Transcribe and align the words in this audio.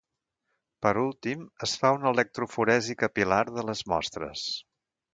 Per 0.85 0.93
últim, 1.01 1.43
es 1.69 1.75
fa 1.83 1.93
una 1.99 2.13
electroforesi 2.15 2.99
capil·lar 3.05 3.41
de 3.55 3.71
les 3.71 3.89
mostres. 3.95 4.53